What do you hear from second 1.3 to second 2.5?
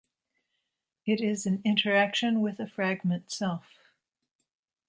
an interaction